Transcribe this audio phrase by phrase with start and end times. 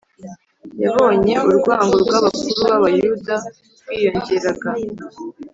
[0.83, 3.35] yabonye urwango rw’abakuru b’abayuda
[3.81, 4.69] rwiyongeraga,